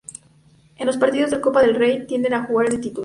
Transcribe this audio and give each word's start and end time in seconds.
En 0.77 0.87
los 0.87 0.97
partidos 0.97 1.29
de 1.29 1.41
Copa 1.41 1.61
del 1.61 1.75
Rey, 1.75 2.07
tiende 2.07 2.33
a 2.33 2.43
jugar 2.45 2.71
de 2.71 2.79
titular. 2.79 2.99